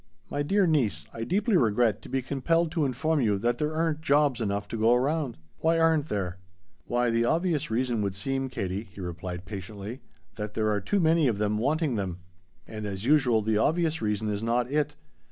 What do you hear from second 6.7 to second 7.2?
"Why